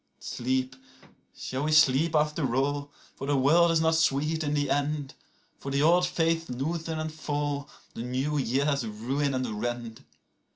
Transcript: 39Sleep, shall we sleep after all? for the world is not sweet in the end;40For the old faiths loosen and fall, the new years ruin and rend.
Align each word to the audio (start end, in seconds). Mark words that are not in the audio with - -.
39Sleep, 0.19 0.73
shall 1.37 1.63
we 1.65 1.71
sleep 1.71 2.15
after 2.15 2.55
all? 2.55 2.91
for 3.15 3.27
the 3.27 3.37
world 3.37 3.69
is 3.69 3.81
not 3.81 3.93
sweet 3.93 4.43
in 4.43 4.55
the 4.55 4.67
end;40For 4.71 5.71
the 5.71 5.83
old 5.83 6.07
faiths 6.07 6.49
loosen 6.49 6.97
and 6.97 7.13
fall, 7.13 7.69
the 7.93 8.01
new 8.01 8.39
years 8.39 8.83
ruin 8.83 9.35
and 9.35 9.61
rend. 9.61 10.03